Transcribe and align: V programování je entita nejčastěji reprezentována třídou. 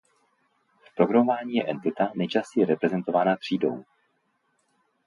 V 0.83 0.95
programování 0.95 1.53
je 1.55 1.67
entita 1.67 2.11
nejčastěji 2.15 2.65
reprezentována 2.65 3.35
třídou. 3.35 3.83